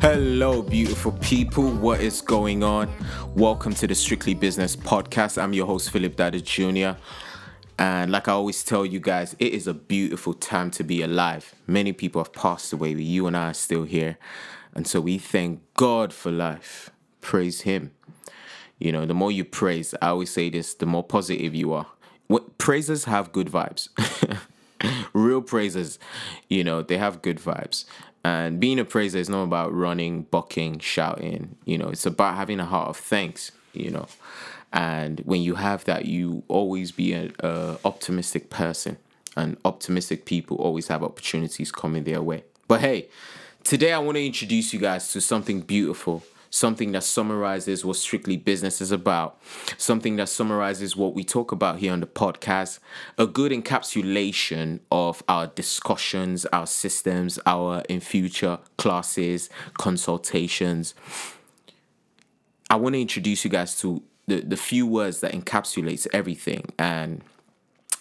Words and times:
Hello, 0.00 0.62
beautiful 0.62 1.10
people. 1.10 1.72
What 1.72 2.00
is 2.00 2.20
going 2.20 2.62
on? 2.62 2.88
Welcome 3.34 3.74
to 3.74 3.86
the 3.88 3.96
Strictly 3.96 4.32
Business 4.32 4.76
Podcast. 4.76 5.42
I'm 5.42 5.52
your 5.52 5.66
host, 5.66 5.90
Philip 5.90 6.14
Dada 6.14 6.40
Jr. 6.40 6.90
And 7.80 8.12
like 8.12 8.28
I 8.28 8.32
always 8.32 8.62
tell 8.62 8.86
you 8.86 9.00
guys, 9.00 9.34
it 9.40 9.52
is 9.52 9.66
a 9.66 9.74
beautiful 9.74 10.34
time 10.34 10.70
to 10.72 10.84
be 10.84 11.02
alive. 11.02 11.52
Many 11.66 11.92
people 11.92 12.22
have 12.22 12.32
passed 12.32 12.72
away, 12.72 12.94
but 12.94 13.02
you 13.02 13.26
and 13.26 13.36
I 13.36 13.50
are 13.50 13.54
still 13.54 13.82
here. 13.82 14.18
And 14.72 14.86
so 14.86 15.00
we 15.00 15.18
thank 15.18 15.62
God 15.74 16.12
for 16.12 16.30
life. 16.30 16.90
Praise 17.20 17.62
Him. 17.62 17.90
You 18.78 18.92
know, 18.92 19.04
the 19.04 19.14
more 19.14 19.32
you 19.32 19.44
praise, 19.44 19.96
I 20.00 20.10
always 20.10 20.30
say 20.30 20.48
this, 20.48 20.74
the 20.74 20.86
more 20.86 21.02
positive 21.02 21.56
you 21.56 21.72
are. 21.72 21.86
What 22.28 22.56
praisers 22.58 23.06
have 23.06 23.32
good 23.32 23.48
vibes. 23.48 23.88
Real 25.12 25.42
praisers, 25.42 25.98
you 26.48 26.62
know, 26.62 26.82
they 26.82 26.98
have 26.98 27.20
good 27.20 27.38
vibes. 27.38 27.84
And 28.28 28.60
being 28.60 28.78
a 28.78 28.84
praiser 28.84 29.18
is 29.18 29.30
not 29.30 29.44
about 29.44 29.72
running, 29.72 30.22
bucking, 30.22 30.80
shouting. 30.80 31.56
You 31.64 31.78
know, 31.78 31.88
it's 31.88 32.04
about 32.04 32.34
having 32.36 32.60
a 32.60 32.66
heart 32.66 32.88
of 32.88 32.96
thanks. 32.98 33.52
You 33.72 33.90
know, 33.90 34.06
and 34.70 35.20
when 35.20 35.40
you 35.40 35.54
have 35.54 35.84
that, 35.84 36.04
you 36.04 36.42
always 36.48 36.92
be 36.92 37.14
an 37.14 37.32
optimistic 37.84 38.50
person. 38.50 38.98
And 39.36 39.56
optimistic 39.64 40.24
people 40.24 40.56
always 40.56 40.88
have 40.88 41.02
opportunities 41.02 41.70
coming 41.72 42.04
their 42.04 42.20
way. 42.20 42.44
But 42.66 42.80
hey, 42.80 43.08
today 43.62 43.92
I 43.92 43.98
want 43.98 44.16
to 44.16 44.26
introduce 44.26 44.74
you 44.74 44.80
guys 44.80 45.12
to 45.12 45.20
something 45.20 45.60
beautiful 45.60 46.22
something 46.50 46.92
that 46.92 47.04
summarizes 47.04 47.84
what 47.84 47.96
strictly 47.96 48.36
business 48.36 48.80
is 48.80 48.90
about, 48.90 49.38
something 49.76 50.16
that 50.16 50.28
summarizes 50.28 50.96
what 50.96 51.14
we 51.14 51.24
talk 51.24 51.52
about 51.52 51.78
here 51.78 51.92
on 51.92 52.00
the 52.00 52.06
podcast, 52.06 52.78
a 53.16 53.26
good 53.26 53.52
encapsulation 53.52 54.80
of 54.90 55.22
our 55.28 55.46
discussions, 55.46 56.46
our 56.46 56.66
systems, 56.66 57.38
our 57.46 57.82
in 57.88 58.00
future 58.00 58.58
classes, 58.76 59.50
consultations. 59.74 60.94
I 62.70 62.76
want 62.76 62.94
to 62.94 63.00
introduce 63.00 63.44
you 63.44 63.50
guys 63.50 63.78
to 63.80 64.02
the, 64.26 64.40
the 64.40 64.56
few 64.56 64.86
words 64.86 65.20
that 65.20 65.32
encapsulates 65.32 66.06
everything 66.12 66.72
and 66.78 67.22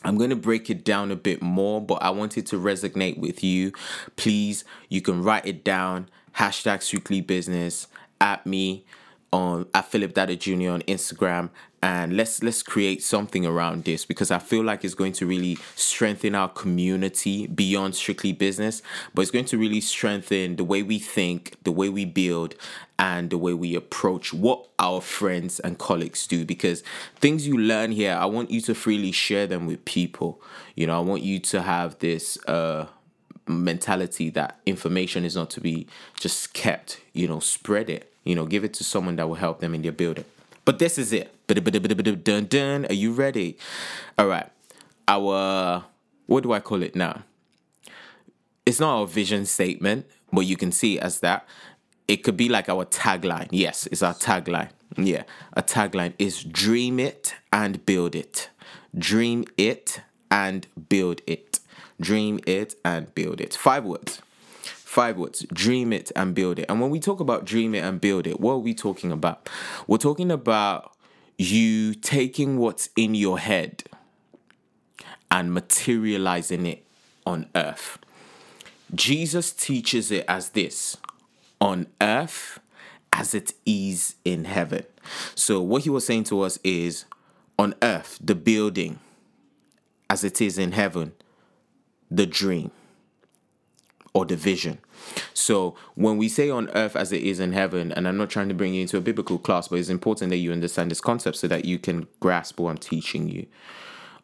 I'm 0.03 0.17
going 0.17 0.29
to 0.29 0.35
break 0.35 0.69
it 0.69 0.85
down 0.85 1.11
a 1.11 1.15
bit 1.15 1.41
more, 1.41 1.81
but 1.81 1.95
I 1.95 2.11
wanted 2.11 2.45
to 2.47 2.57
resonate 2.57 3.17
with 3.17 3.43
you. 3.43 3.73
Please, 4.15 4.63
you 4.89 5.01
can 5.01 5.23
write 5.23 5.45
it 5.45 5.63
down. 5.63 6.09
Hashtag 6.35 6.83
strictly 6.83 7.19
business 7.19 7.87
at 8.21 8.45
me 8.45 8.85
on 9.31 9.67
at 9.73 9.85
Philip 9.85 10.13
Dada 10.13 10.35
Jr. 10.35 10.71
on 10.71 10.81
Instagram 10.83 11.49
and 11.83 12.17
let's 12.17 12.41
let's 12.41 12.63
create 12.63 13.03
something 13.03 13.45
around 13.45 13.83
this 13.83 14.03
because 14.03 14.31
I 14.31 14.39
feel 14.39 14.63
like 14.63 14.83
it's 14.83 14.95
going 14.95 15.13
to 15.13 15.27
really 15.27 15.57
strengthen 15.75 16.33
our 16.33 16.49
community 16.49 17.45
beyond 17.45 17.95
strictly 17.95 18.33
business, 18.33 18.81
but 19.13 19.21
it's 19.21 19.31
going 19.31 19.45
to 19.45 19.57
really 19.57 19.81
strengthen 19.81 20.55
the 20.55 20.63
way 20.63 20.81
we 20.81 20.97
think, 20.97 21.55
the 21.63 21.71
way 21.71 21.89
we 21.89 22.03
build, 22.03 22.55
and 22.97 23.29
the 23.29 23.37
way 23.37 23.53
we 23.53 23.75
approach 23.75 24.33
what 24.33 24.67
our 24.79 25.01
friends 25.01 25.59
and 25.59 25.77
colleagues 25.77 26.25
do 26.25 26.43
because 26.45 26.83
things 27.17 27.47
you 27.47 27.57
learn 27.57 27.91
here, 27.91 28.15
I 28.15 28.25
want 28.25 28.49
you 28.49 28.59
to 28.61 28.73
freely 28.73 29.11
share 29.11 29.45
them 29.45 29.67
with 29.67 29.85
people. 29.85 30.41
You 30.75 30.87
know, 30.87 30.97
I 30.97 31.01
want 31.01 31.21
you 31.21 31.39
to 31.39 31.61
have 31.61 31.99
this 31.99 32.43
uh 32.47 32.87
mentality 33.47 34.29
that 34.31 34.59
information 34.65 35.25
is 35.25 35.35
not 35.35 35.49
to 35.51 35.61
be 35.61 35.87
just 36.19 36.53
kept, 36.53 37.01
you 37.13 37.27
know, 37.27 37.39
spread 37.39 37.89
it, 37.89 38.11
you 38.23 38.35
know, 38.35 38.45
give 38.45 38.63
it 38.63 38.73
to 38.75 38.83
someone 38.83 39.15
that 39.17 39.27
will 39.27 39.35
help 39.35 39.59
them 39.59 39.73
in 39.73 39.81
their 39.81 39.91
building. 39.91 40.25
But 40.65 40.79
this 40.79 40.97
is 40.97 41.13
it. 41.13 41.33
Dun 41.47 42.45
dun. 42.45 42.85
Are 42.85 42.93
you 42.93 43.13
ready? 43.13 43.57
All 44.17 44.27
right. 44.27 44.49
Our, 45.07 45.85
what 46.25 46.43
do 46.43 46.51
I 46.51 46.59
call 46.59 46.83
it 46.83 46.95
now? 46.95 47.23
It's 48.65 48.79
not 48.81 48.99
our 48.99 49.07
vision 49.07 49.45
statement, 49.45 50.05
but 50.31 50.41
you 50.41 50.57
can 50.57 50.73
see 50.73 50.97
it 50.97 51.03
as 51.03 51.21
that. 51.21 51.47
It 52.07 52.17
could 52.17 52.35
be 52.35 52.49
like 52.49 52.67
our 52.67 52.85
tagline. 52.85 53.47
Yes, 53.51 53.87
it's 53.87 54.03
our 54.03 54.13
tagline. 54.13 54.69
Yeah, 54.97 55.23
a 55.53 55.61
tagline 55.61 56.13
is 56.19 56.43
dream 56.43 56.99
it 56.99 57.35
and 57.53 57.85
build 57.85 58.15
it. 58.15 58.49
Dream 58.97 59.45
it 59.57 60.01
and 60.29 60.67
build 60.89 61.21
it. 61.27 61.59
Dream 61.99 62.39
it 62.45 62.75
and 62.85 63.13
build 63.15 63.41
it. 63.41 63.55
Five 63.55 63.85
words. 63.85 64.21
Five 64.61 65.17
words. 65.17 65.45
Dream 65.51 65.91
it 65.93 66.11
and 66.15 66.33
build 66.33 66.59
it. 66.59 66.65
And 66.69 66.79
when 66.79 66.89
we 66.89 66.99
talk 66.99 67.19
about 67.19 67.45
dream 67.45 67.75
it 67.75 67.83
and 67.83 67.99
build 67.99 68.27
it, 68.27 68.39
what 68.39 68.53
are 68.53 68.59
we 68.59 68.73
talking 68.73 69.11
about? 69.11 69.49
We're 69.87 69.97
talking 69.97 70.31
about 70.31 70.93
you 71.37 71.93
taking 71.93 72.57
what's 72.57 72.89
in 72.95 73.15
your 73.15 73.39
head 73.39 73.83
and 75.29 75.53
materializing 75.53 76.65
it 76.65 76.85
on 77.25 77.47
earth. 77.55 77.99
Jesus 78.95 79.51
teaches 79.51 80.11
it 80.11 80.25
as 80.27 80.49
this 80.49 80.97
on 81.59 81.87
earth 82.01 82.59
as 83.11 83.33
it 83.33 83.53
is 83.65 84.15
in 84.23 84.45
heaven. 84.45 84.83
So, 85.35 85.61
what 85.61 85.83
he 85.83 85.89
was 85.89 86.05
saying 86.05 86.25
to 86.25 86.41
us 86.41 86.59
is 86.63 87.05
on 87.59 87.75
earth, 87.81 88.17
the 88.21 88.35
building 88.35 88.99
as 90.09 90.23
it 90.23 90.41
is 90.41 90.57
in 90.57 90.71
heaven, 90.73 91.13
the 92.09 92.25
dream 92.25 92.71
or 94.13 94.25
the 94.25 94.35
vision. 94.35 94.79
So 95.33 95.75
when 95.95 96.17
we 96.17 96.27
say 96.27 96.49
on 96.49 96.69
earth 96.71 96.95
as 96.95 97.11
it 97.11 97.21
is 97.21 97.39
in 97.39 97.53
heaven, 97.53 97.91
and 97.91 98.07
I'm 98.07 98.17
not 98.17 98.29
trying 98.29 98.49
to 98.49 98.55
bring 98.55 98.73
you 98.73 98.81
into 98.81 98.97
a 98.97 99.01
biblical 99.01 99.37
class, 99.37 99.67
but 99.67 99.79
it's 99.79 99.89
important 99.89 100.31
that 100.31 100.37
you 100.37 100.51
understand 100.51 100.89
this 100.91 101.01
concept 101.01 101.37
so 101.37 101.47
that 101.47 101.65
you 101.65 101.77
can 101.77 102.07
grasp 102.19 102.59
what 102.59 102.71
I'm 102.71 102.77
teaching 102.77 103.29
you. 103.29 103.45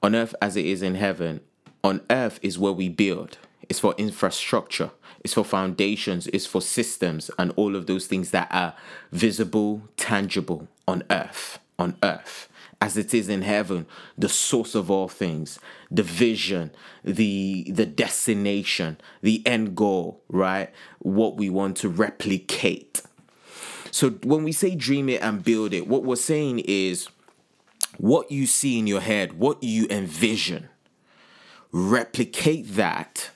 On 0.02 0.16
earth 0.16 0.36
as 0.42 0.58
it 0.58 0.66
is 0.66 0.82
in 0.82 0.96
heaven, 0.96 1.42
on 1.84 2.02
earth 2.10 2.40
is 2.42 2.58
where 2.58 2.74
we 2.74 2.90
build. 2.90 3.38
It's 3.70 3.80
for 3.80 3.94
infrastructure, 3.98 4.92
it's 5.24 5.34
for 5.34 5.46
foundations, 5.46 6.28
it's 6.28 6.46
for 6.46 6.62
systems, 6.62 7.32
and 7.38 7.54
all 7.56 7.76
of 7.76 7.86
those 7.86 8.08
things 8.08 8.32
that 8.32 8.48
are 8.52 8.74
visible, 9.12 9.84
tangible 9.96 10.68
on 10.88 11.04
earth. 11.10 11.60
On 11.80 11.96
earth 12.04 12.50
as 12.84 12.98
it 12.98 13.14
is 13.14 13.30
in 13.30 13.44
heaven, 13.44 13.86
the 14.18 14.28
source 14.28 14.76
of 14.76 14.92
all 14.92 15.08
things, 15.08 15.58
the 15.90 16.04
vision, 16.04 16.70
the 17.02 17.66
the 17.72 17.86
destination, 17.86 18.98
the 19.22 19.42
end 19.46 19.74
goal, 19.74 20.22
right? 20.28 20.70
What 21.00 21.38
we 21.38 21.50
want 21.50 21.78
to 21.78 21.88
replicate. 21.88 23.02
So 23.90 24.10
when 24.32 24.44
we 24.44 24.52
say 24.52 24.76
dream 24.76 25.08
it 25.08 25.22
and 25.22 25.42
build 25.42 25.74
it, 25.74 25.88
what 25.88 26.04
we're 26.04 26.18
saying 26.18 26.60
is 26.66 27.08
what 27.98 28.30
you 28.30 28.46
see 28.46 28.78
in 28.78 28.86
your 28.86 29.00
head, 29.00 29.40
what 29.40 29.64
you 29.64 29.88
envision, 29.90 30.68
replicate 31.72 32.76
that 32.76 33.30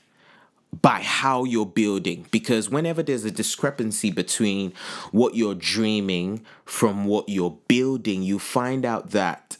by 0.74 1.02
how 1.02 1.44
you're 1.44 1.66
building. 1.66 2.28
Because 2.32 2.70
whenever 2.70 3.02
there's 3.04 3.26
a 3.26 3.32
discrepancy 3.32 4.12
between 4.12 4.74
what 5.12 5.36
you're 5.36 5.56
dreaming 5.56 6.46
from 6.66 7.06
what 7.06 7.30
you're 7.30 7.58
building 7.68 8.24
you 8.24 8.40
find 8.40 8.86
out 8.86 9.12
that 9.12 9.58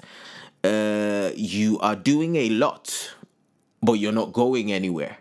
uh, 0.64 1.32
you 1.36 1.80
are 1.80 1.96
doing 1.96 2.36
a 2.36 2.50
lot 2.50 3.14
but 3.82 3.94
you're 3.94 4.12
not 4.12 4.34
going 4.34 4.72
anywhere. 4.72 5.18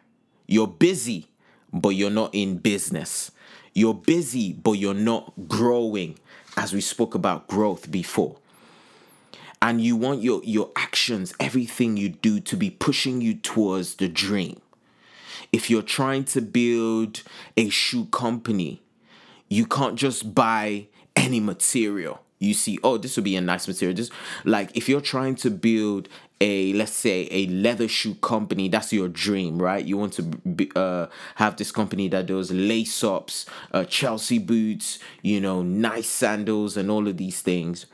You're 0.47 0.67
busy 0.67 1.29
but 1.73 1.91
you're 1.91 2.11
not 2.11 2.35
in 2.35 2.59
business. 2.59 3.31
You're 3.75 3.95
busy 3.95 4.53
but 4.53 4.73
you're 4.73 4.95
not 4.95 5.33
growing 5.47 6.19
as 6.57 6.73
we 6.73 6.81
spoke 6.81 7.15
about 7.15 7.47
growth 7.49 7.91
before. 7.91 8.37
And 9.63 9.81
you 9.81 9.97
want 9.97 10.23
your 10.23 10.43
your 10.45 10.71
actions 10.77 11.35
everything 11.41 11.97
you 11.97 12.09
do 12.09 12.41
to 12.41 12.57
be 12.57 12.71
pushing 12.71 13.21
you 13.21 13.35
towards 13.35 13.97
the 13.97 14.09
dream 14.09 14.61
if 15.53 15.70
you're 15.70 15.82
trying 15.82 16.25
to 16.25 16.41
build 16.41 17.23
a 17.56 17.69
shoe 17.69 18.06
company, 18.06 18.82
you 19.49 19.67
can't 19.67 19.97
just 19.97 20.35
buy 20.35 20.87
any 21.15 21.41
material. 21.41 22.20
You 22.38 22.53
see, 22.53 22.79
oh, 22.85 22.99
this 22.99 23.17
would 23.17 23.25
be 23.25 23.37
a 23.37 23.41
nice 23.41 23.67
material. 23.67 23.97
Just 23.97 24.12
like 24.44 24.76
if 24.76 24.88
you're 24.88 25.00
trying 25.00 25.37
to 25.37 25.50
build 25.50 26.09
a 26.41 26.73
let's 26.75 26.93
say 26.93 27.29
a 27.31 27.47
leather 27.47 27.88
shoe 27.88 28.15
company 28.17 28.69
that's 28.69 28.93
your 28.93 29.09
dream 29.09 29.61
right 29.61 29.87
you 29.87 29.97
want 29.97 30.12
to 30.12 30.23
be, 30.23 30.70
uh, 30.76 31.06
have 31.37 31.56
this 31.56 31.73
company 31.73 32.09
that 32.09 32.26
does 32.26 32.50
lace 32.50 33.03
ups 33.03 33.47
uh, 33.73 33.85
chelsea 33.85 34.38
boots 34.38 34.99
you 35.23 35.41
know 35.41 35.62
nice 35.62 36.09
sandals 36.09 36.76
and 36.76 36.91
all 36.91 37.09
of 37.09 37.17
these 37.17 37.41
things 37.41 37.87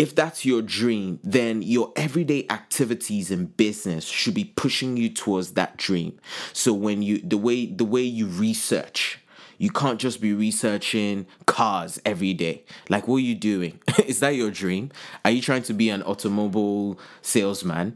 if 0.00 0.14
that's 0.14 0.46
your 0.46 0.62
dream, 0.62 1.20
then 1.22 1.60
your 1.60 1.92
everyday 1.94 2.46
activities 2.48 3.30
in 3.30 3.44
business 3.44 4.06
should 4.06 4.32
be 4.32 4.44
pushing 4.44 4.96
you 4.96 5.10
towards 5.10 5.52
that 5.52 5.76
dream. 5.76 6.18
So 6.54 6.72
when 6.72 7.02
you 7.02 7.18
the 7.18 7.36
way 7.36 7.66
the 7.66 7.84
way 7.84 8.00
you 8.00 8.26
research, 8.26 9.18
you 9.58 9.68
can't 9.68 10.00
just 10.00 10.22
be 10.22 10.32
researching 10.32 11.26
cars 11.44 12.00
every 12.06 12.32
day. 12.32 12.64
Like 12.88 13.06
what 13.06 13.16
are 13.16 13.28
you 13.28 13.34
doing? 13.34 13.78
Is 14.06 14.20
that 14.20 14.36
your 14.36 14.50
dream? 14.50 14.90
Are 15.22 15.30
you 15.30 15.42
trying 15.42 15.64
to 15.64 15.74
be 15.74 15.90
an 15.90 16.02
automobile 16.04 16.98
salesman? 17.20 17.94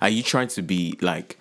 Are 0.00 0.08
you 0.08 0.22
trying 0.22 0.48
to 0.48 0.62
be 0.62 0.96
like 1.02 1.38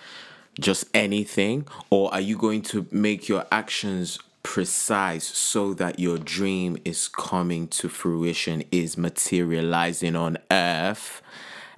just 0.59 0.83
anything 0.93 1.65
or 1.89 2.13
are 2.13 2.19
you 2.19 2.37
going 2.37 2.61
to 2.63 2.87
make 2.91 3.29
your 3.29 3.45
actions 3.53 4.19
precise 4.43 5.25
so 5.25 5.73
that 5.73 5.99
your 5.99 6.17
dream 6.17 6.77
is 6.85 7.07
coming 7.07 7.67
to 7.69 7.89
fruition, 7.89 8.63
is 8.71 8.97
materializing 8.97 10.15
on 10.15 10.37
earth 10.51 11.21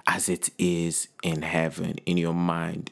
as 0.06 0.28
it 0.28 0.50
is 0.58 1.08
in 1.22 1.42
heaven 1.42 1.96
in 2.06 2.16
your 2.16 2.34
mind. 2.34 2.90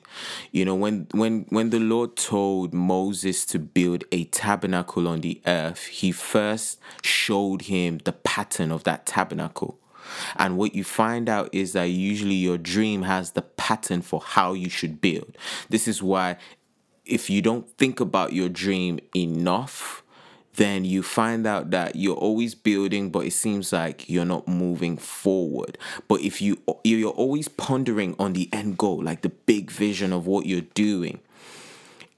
You 0.50 0.64
know 0.64 0.74
when 0.74 1.06
when 1.12 1.46
when 1.48 1.70
the 1.70 1.78
lord 1.78 2.16
told 2.16 2.74
moses 2.74 3.46
to 3.46 3.58
build 3.58 4.04
a 4.10 4.24
tabernacle 4.24 5.06
on 5.06 5.20
the 5.20 5.40
earth 5.46 5.86
he 5.86 6.10
first 6.10 6.80
showed 7.02 7.62
him 7.62 7.98
the 7.98 8.12
pattern 8.12 8.72
of 8.72 8.84
that 8.84 9.06
tabernacle. 9.06 9.78
And 10.36 10.58
what 10.58 10.74
you 10.74 10.84
find 10.84 11.28
out 11.28 11.48
is 11.52 11.72
that 11.72 11.84
usually 11.84 12.34
your 12.34 12.58
dream 12.58 13.02
has 13.02 13.30
the 13.30 13.42
pattern 13.42 14.02
for 14.02 14.20
how 14.20 14.52
you 14.52 14.68
should 14.68 15.00
build. 15.00 15.36
This 15.70 15.88
is 15.88 16.02
why 16.02 16.36
if 17.06 17.28
you 17.28 17.42
don't 17.42 17.68
think 17.76 18.00
about 18.00 18.32
your 18.32 18.48
dream 18.48 18.98
enough 19.14 20.02
then 20.56 20.84
you 20.84 21.02
find 21.02 21.46
out 21.46 21.70
that 21.70 21.96
you're 21.96 22.16
always 22.16 22.54
building 22.54 23.10
but 23.10 23.26
it 23.26 23.32
seems 23.32 23.72
like 23.72 24.08
you're 24.08 24.24
not 24.24 24.46
moving 24.46 24.96
forward. 24.96 25.76
But 26.06 26.20
if 26.20 26.40
you 26.40 26.58
you're 26.84 27.10
always 27.10 27.48
pondering 27.48 28.14
on 28.18 28.34
the 28.34 28.48
end 28.52 28.78
goal 28.78 29.02
like 29.02 29.22
the 29.22 29.30
big 29.30 29.70
vision 29.70 30.12
of 30.12 30.26
what 30.26 30.46
you're 30.46 30.60
doing 30.60 31.20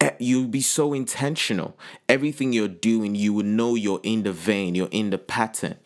eh, 0.00 0.10
you'll 0.18 0.48
be 0.48 0.60
so 0.60 0.92
intentional. 0.92 1.76
Everything 2.08 2.52
you're 2.52 2.68
doing 2.68 3.14
you 3.14 3.32
will 3.32 3.44
know 3.44 3.74
you're 3.74 4.00
in 4.02 4.22
the 4.22 4.32
vein 4.32 4.74
you're 4.74 4.88
in 4.90 5.10
the 5.10 5.18
pattern 5.18 5.76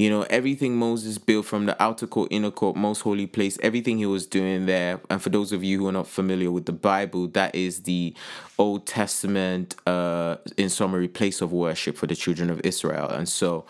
you 0.00 0.08
know, 0.08 0.22
everything 0.30 0.78
Moses 0.78 1.18
built 1.18 1.44
from 1.44 1.66
the 1.66 1.80
outer 1.82 2.06
court, 2.06 2.28
inner 2.30 2.50
court, 2.50 2.74
most 2.74 3.02
holy 3.02 3.26
place, 3.26 3.58
everything 3.62 3.98
he 3.98 4.06
was 4.06 4.26
doing 4.26 4.64
there. 4.64 4.98
And 5.10 5.20
for 5.20 5.28
those 5.28 5.52
of 5.52 5.62
you 5.62 5.78
who 5.78 5.88
are 5.88 5.92
not 5.92 6.06
familiar 6.06 6.50
with 6.50 6.64
the 6.64 6.72
Bible, 6.72 7.28
that 7.28 7.54
is 7.54 7.82
the 7.82 8.14
Old 8.58 8.86
Testament, 8.86 9.76
uh, 9.86 10.36
in 10.56 10.70
summary, 10.70 11.06
place 11.06 11.42
of 11.42 11.52
worship 11.52 11.98
for 11.98 12.06
the 12.06 12.16
children 12.16 12.48
of 12.48 12.62
Israel. 12.64 13.10
And 13.10 13.28
so 13.28 13.66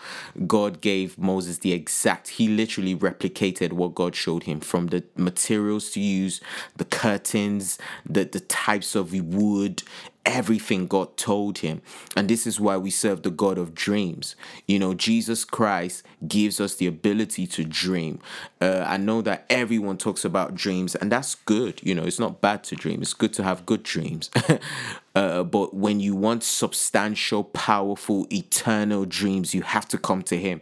God 0.47 0.79
gave 0.79 1.17
Moses 1.17 1.57
the 1.57 1.73
exact, 1.73 2.29
he 2.29 2.47
literally 2.47 2.95
replicated 2.95 3.73
what 3.73 3.93
God 3.93 4.15
showed 4.15 4.43
him 4.43 4.61
from 4.61 4.87
the 4.87 5.03
materials 5.17 5.91
to 5.91 5.99
use, 5.99 6.39
the 6.77 6.85
curtains, 6.85 7.77
the, 8.05 8.23
the 8.23 8.39
types 8.39 8.95
of 8.95 9.13
wood, 9.13 9.83
everything 10.25 10.87
God 10.87 11.17
told 11.17 11.59
him. 11.59 11.81
And 12.15 12.29
this 12.29 12.45
is 12.45 12.59
why 12.59 12.77
we 12.77 12.91
serve 12.91 13.23
the 13.23 13.31
God 13.31 13.57
of 13.57 13.73
dreams. 13.73 14.35
You 14.67 14.79
know, 14.79 14.93
Jesus 14.93 15.43
Christ 15.45 16.03
gives 16.27 16.59
us 16.59 16.75
the 16.75 16.87
ability 16.87 17.47
to 17.47 17.63
dream. 17.63 18.19
Uh, 18.59 18.83
I 18.85 18.97
know 18.97 19.21
that 19.23 19.45
everyone 19.49 19.97
talks 19.97 20.23
about 20.23 20.55
dreams, 20.55 20.95
and 20.95 21.11
that's 21.11 21.35
good. 21.35 21.81
You 21.83 21.95
know, 21.95 22.03
it's 22.03 22.19
not 22.19 22.41
bad 22.41 22.63
to 22.65 22.75
dream, 22.75 23.01
it's 23.01 23.13
good 23.13 23.33
to 23.33 23.43
have 23.43 23.65
good 23.65 23.83
dreams. 23.83 24.29
uh, 25.15 25.43
but 25.43 25.73
when 25.73 25.99
you 25.99 26.15
want 26.15 26.43
substantial, 26.43 27.43
powerful, 27.43 28.27
eternal 28.31 29.05
dreams, 29.05 29.53
you 29.53 29.61
have 29.63 29.87
to 29.89 29.97
come 29.97 30.21
to 30.23 30.37
Him 30.37 30.61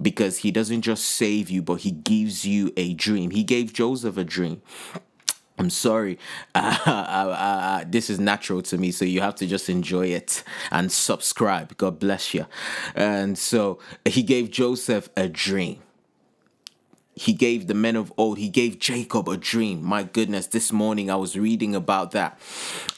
because 0.00 0.38
He 0.38 0.50
doesn't 0.50 0.82
just 0.82 1.04
save 1.04 1.50
you, 1.50 1.62
but 1.62 1.80
He 1.80 1.90
gives 1.90 2.44
you 2.44 2.72
a 2.76 2.94
dream. 2.94 3.30
He 3.30 3.42
gave 3.42 3.72
Joseph 3.72 4.16
a 4.16 4.24
dream. 4.24 4.62
I'm 5.62 5.70
sorry. 5.70 6.18
Uh, 6.56 6.76
uh, 6.86 6.90
uh, 6.90 7.84
this 7.86 8.10
is 8.10 8.18
natural 8.18 8.62
to 8.62 8.76
me, 8.76 8.90
so 8.90 9.04
you 9.04 9.20
have 9.20 9.36
to 9.36 9.46
just 9.46 9.70
enjoy 9.70 10.08
it 10.08 10.42
and 10.72 10.90
subscribe. 10.90 11.76
God 11.76 12.00
bless 12.00 12.34
you. 12.34 12.46
And 12.96 13.38
so 13.38 13.78
he 14.04 14.24
gave 14.24 14.50
Joseph 14.50 15.08
a 15.16 15.28
dream 15.28 15.80
he 17.14 17.32
gave 17.34 17.66
the 17.66 17.74
men 17.74 17.94
of 17.96 18.12
old, 18.16 18.38
he 18.38 18.48
gave 18.48 18.78
Jacob 18.78 19.28
a 19.28 19.36
dream. 19.36 19.82
My 19.84 20.02
goodness, 20.02 20.46
this 20.46 20.72
morning 20.72 21.10
I 21.10 21.16
was 21.16 21.38
reading 21.38 21.74
about 21.74 22.12
that. 22.12 22.38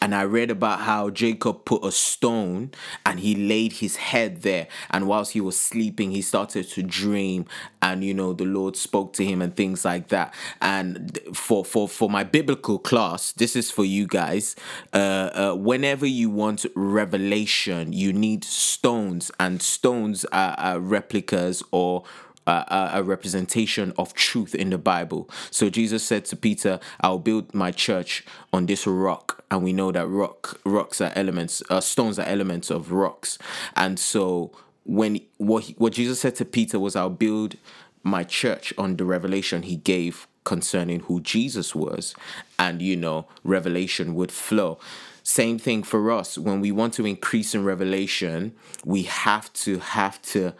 And 0.01 0.15
I 0.15 0.23
read 0.23 0.51
about 0.51 0.81
how 0.81 1.11
Jacob 1.11 1.65
put 1.65 1.85
a 1.85 1.91
stone 1.91 2.71
and 3.05 3.19
he 3.19 3.35
laid 3.35 3.75
his 3.75 3.97
head 3.97 4.43
there. 4.43 4.69
And 4.91 5.09
whilst 5.09 5.33
he 5.33 5.41
was 5.41 5.59
sleeping, 5.59 6.13
he 6.13 6.23
started 6.23 6.69
to 6.69 6.83
dream. 6.83 7.47
And, 7.83 8.05
you 8.05 8.15
know, 8.15 8.33
the 8.33 8.45
Lord 8.45 8.77
spoke 8.77 9.15
to 9.15 9.25
him 9.25 9.43
and 9.43 9.57
things 9.57 9.85
like 9.85 10.09
that. 10.09 10.33
And 10.61 11.19
for, 11.35 11.65
for, 11.65 11.89
for 11.89 12.09
my 12.09 12.23
biblical 12.23 12.79
class, 12.79 13.33
this 13.33 13.57
is 13.57 13.73
for 13.73 13.85
you 13.85 14.07
guys. 14.07 14.55
Uh, 14.93 14.97
uh, 15.35 15.55
whenever 15.55 16.07
you 16.07 16.31
want 16.31 16.67
revelation, 16.77 17.93
you 17.93 18.13
need 18.13 18.45
stones. 18.45 19.33
And 19.41 19.61
stones 19.61 20.25
are, 20.27 20.55
are 20.57 20.79
replicas 20.79 21.65
or 21.73 22.05
a 22.47 23.03
representation 23.03 23.93
of 23.97 24.13
truth 24.15 24.55
in 24.55 24.71
the 24.71 24.79
Bible. 24.79 25.31
So 25.51 25.71
Jesus 25.71 26.05
said 26.05 26.25
to 26.27 26.37
Peter, 26.37 26.79
"I'll 27.01 27.19
build 27.19 27.55
my 27.55 27.71
church 27.71 28.25
on 28.53 28.67
this 28.67 28.87
rock," 28.87 29.45
and 29.51 29.63
we 29.63 29.73
know 29.73 29.93
that 29.93 30.07
rock 30.07 30.61
rocks 30.65 31.01
are 31.01 31.13
elements, 31.15 31.63
uh, 31.71 31.81
stones 31.81 32.19
are 32.19 32.27
elements 32.27 32.71
of 32.71 32.93
rocks, 32.93 33.39
and 33.77 33.99
so 33.99 34.53
when 34.85 35.21
what 35.39 35.65
he, 35.65 35.75
what 35.79 35.95
Jesus 35.95 36.21
said 36.21 36.35
to 36.37 36.45
Peter 36.45 36.79
was, 36.79 36.95
"I'll 36.97 37.09
build 37.09 37.57
my 38.03 38.25
church 38.25 38.75
on 38.77 38.97
the 38.97 39.05
revelation 39.07 39.63
he 39.63 39.77
gave 39.77 40.27
concerning 40.45 41.01
who 41.01 41.21
Jesus 41.21 41.75
was, 41.75 42.15
and 42.59 42.83
you 42.83 42.97
know, 42.97 43.27
revelation 43.43 44.15
would 44.15 44.31
flow." 44.31 44.79
Same 45.23 45.59
thing 45.59 45.83
for 45.83 46.11
us. 46.11 46.37
When 46.37 46.61
we 46.61 46.71
want 46.71 46.93
to 46.95 47.07
increase 47.07 47.55
in 47.55 47.65
revelation, 47.65 48.53
we 48.85 49.05
have 49.05 49.51
to 49.55 49.79
have 49.79 50.21
to 50.33 50.53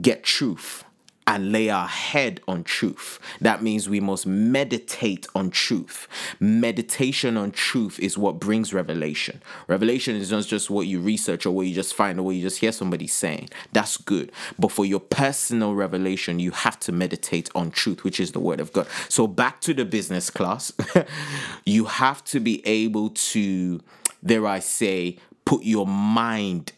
get 0.00 0.24
truth 0.24 0.84
and 1.26 1.50
lay 1.50 1.68
our 1.68 1.88
head 1.88 2.40
on 2.46 2.62
truth. 2.62 3.18
That 3.40 3.62
means 3.62 3.88
we 3.88 4.00
must 4.00 4.26
meditate 4.26 5.26
on 5.34 5.50
truth. 5.50 6.06
Meditation 6.38 7.36
on 7.36 7.50
truth 7.50 7.98
is 7.98 8.16
what 8.16 8.38
brings 8.38 8.72
revelation. 8.72 9.42
Revelation 9.66 10.14
is 10.14 10.30
not 10.30 10.46
just 10.46 10.70
what 10.70 10.86
you 10.86 11.00
research 11.00 11.44
or 11.44 11.50
what 11.50 11.66
you 11.66 11.74
just 11.74 11.94
find 11.94 12.20
or 12.20 12.22
what 12.22 12.36
you 12.36 12.42
just 12.42 12.60
hear 12.60 12.70
somebody 12.70 13.08
saying. 13.08 13.48
That's 13.72 13.96
good. 13.96 14.30
But 14.58 14.70
for 14.70 14.84
your 14.84 15.00
personal 15.00 15.74
revelation, 15.74 16.38
you 16.38 16.52
have 16.52 16.78
to 16.80 16.92
meditate 16.92 17.50
on 17.54 17.72
truth, 17.72 18.04
which 18.04 18.20
is 18.20 18.32
the 18.32 18.40
word 18.40 18.60
of 18.60 18.72
God. 18.72 18.86
So 19.08 19.26
back 19.26 19.60
to 19.62 19.74
the 19.74 19.84
business 19.84 20.30
class. 20.30 20.72
you 21.66 21.86
have 21.86 22.22
to 22.24 22.38
be 22.38 22.64
able 22.66 23.10
to, 23.10 23.80
there 24.22 24.46
I 24.46 24.60
say, 24.60 25.18
put 25.44 25.64
your 25.64 25.86
mind 25.86 26.72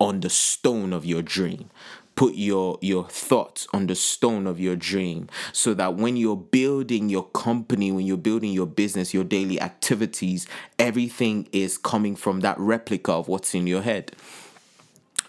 on 0.00 0.20
the 0.20 0.30
stone 0.30 0.92
of 0.92 1.04
your 1.04 1.22
dream. 1.22 1.70
Put 2.14 2.34
your 2.34 2.78
your 2.80 3.04
thoughts 3.04 3.68
on 3.72 3.86
the 3.86 3.94
stone 3.94 4.48
of 4.48 4.58
your 4.58 4.74
dream 4.74 5.28
so 5.52 5.72
that 5.74 5.94
when 5.94 6.16
you're 6.16 6.36
building 6.36 7.08
your 7.08 7.26
company 7.28 7.92
when 7.92 8.06
you're 8.06 8.16
building 8.16 8.52
your 8.52 8.66
business 8.66 9.14
your 9.14 9.22
daily 9.22 9.60
activities 9.60 10.48
everything 10.80 11.48
is 11.52 11.78
coming 11.78 12.16
from 12.16 12.40
that 12.40 12.58
replica 12.58 13.12
of 13.12 13.28
what's 13.28 13.54
in 13.54 13.68
your 13.68 13.82
head. 13.82 14.12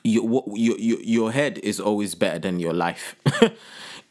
Your, 0.03 0.43
your, 0.55 0.77
your, 0.79 0.99
your 1.01 1.31
head 1.31 1.59
is 1.61 1.79
always 1.79 2.15
better 2.15 2.39
than 2.39 2.59
your 2.59 2.73
life. 2.73 3.15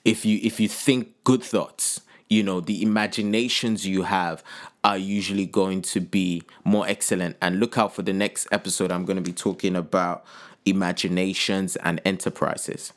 If 0.05 0.25
you 0.25 0.39
if 0.43 0.61
you 0.61 0.69
think 0.69 1.13
good 1.25 1.43
thoughts 1.43 2.01
you 2.29 2.43
know 2.43 2.61
the 2.61 2.83
imaginations 2.83 3.87
you 3.87 4.03
have 4.03 4.43
are 4.85 4.97
usually 4.97 5.45
going 5.45 5.83
to 5.83 6.01
be 6.01 6.43
more 6.65 6.87
excellent. 6.87 7.37
And 7.43 7.59
look 7.59 7.77
out 7.77 7.95
for 7.95 8.03
the 8.03 8.13
next 8.13 8.47
episode 8.53 8.91
i'm 8.93 9.05
going 9.05 9.17
to 9.17 9.23
be 9.23 9.33
talking 9.33 9.77
about 9.77 10.25
imaginations, 10.71 11.77
and 11.77 12.01
enterprises. 12.05 12.93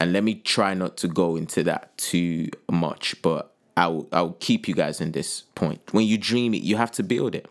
And 0.00 0.12
let 0.12 0.24
me 0.24 0.34
try 0.34 0.74
not 0.74 0.96
to 0.98 1.08
go 1.08 1.36
into 1.36 1.62
that 1.64 1.96
too 1.96 2.48
much, 2.70 3.20
but 3.22 3.52
I'll 3.76 4.06
I'll 4.12 4.36
keep 4.40 4.68
you 4.68 4.74
guys 4.74 5.00
in 5.00 5.12
this 5.12 5.42
point. 5.54 5.80
When 5.92 6.06
you 6.06 6.18
dream 6.18 6.54
it, 6.54 6.62
you 6.62 6.76
have 6.76 6.92
to 6.92 7.02
build 7.02 7.34
it. 7.34 7.46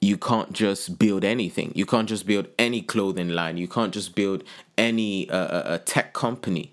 You 0.00 0.16
can't 0.16 0.52
just 0.52 0.98
build 0.98 1.24
anything. 1.24 1.72
You 1.76 1.86
can't 1.86 2.08
just 2.08 2.26
build 2.26 2.48
any 2.58 2.82
clothing 2.82 3.28
line. 3.28 3.56
You 3.56 3.68
can't 3.68 3.94
just 3.94 4.14
build 4.14 4.42
any 4.76 5.28
uh, 5.30 5.36
uh, 5.36 5.62
uh 5.66 5.78
tech 5.84 6.12
company 6.12 6.72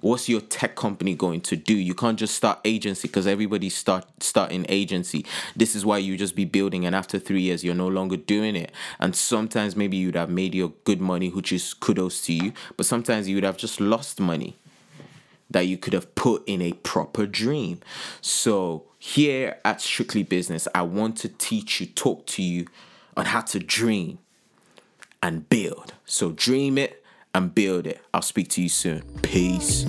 what's 0.00 0.28
your 0.28 0.40
tech 0.40 0.76
company 0.76 1.14
going 1.14 1.40
to 1.42 1.56
do? 1.56 1.74
You 1.74 1.94
can't 1.94 2.18
just 2.18 2.34
start 2.34 2.60
agency 2.64 3.08
because 3.08 3.26
everybody 3.26 3.68
start 3.68 4.06
starting 4.20 4.66
agency. 4.68 5.24
This 5.56 5.74
is 5.74 5.84
why 5.84 5.98
you 5.98 6.16
just 6.16 6.34
be 6.34 6.44
building 6.44 6.86
and 6.86 6.94
after 6.94 7.18
three 7.18 7.42
years 7.42 7.64
you're 7.64 7.74
no 7.74 7.88
longer 7.88 8.16
doing 8.16 8.56
it. 8.56 8.72
And 8.98 9.14
sometimes 9.14 9.76
maybe 9.76 9.96
you'd 9.96 10.16
have 10.16 10.30
made 10.30 10.54
your 10.54 10.72
good 10.84 11.00
money 11.00 11.28
which 11.28 11.52
is 11.52 11.74
kudos 11.74 12.24
to 12.26 12.32
you 12.32 12.52
but 12.76 12.86
sometimes 12.86 13.28
you 13.28 13.36
would 13.36 13.44
have 13.44 13.56
just 13.56 13.80
lost 13.80 14.20
money 14.20 14.56
that 15.50 15.66
you 15.66 15.76
could 15.76 15.92
have 15.92 16.14
put 16.14 16.42
in 16.46 16.62
a 16.62 16.72
proper 16.72 17.26
dream. 17.26 17.80
So 18.20 18.84
here 18.98 19.58
at 19.64 19.80
strictly 19.80 20.22
business 20.22 20.68
i 20.74 20.82
want 20.82 21.16
to 21.16 21.26
teach 21.26 21.80
you 21.80 21.86
talk 21.86 22.26
to 22.26 22.42
you 22.42 22.66
on 23.16 23.24
how 23.24 23.40
to 23.40 23.58
dream 23.58 24.18
and 25.22 25.48
build. 25.48 25.94
So 26.04 26.32
dream 26.32 26.78
it 26.78 26.99
and 27.34 27.54
build 27.54 27.86
it. 27.86 28.00
I'll 28.12 28.22
speak 28.22 28.48
to 28.50 28.62
you 28.62 28.68
soon. 28.68 29.02
Peace. 29.22 29.84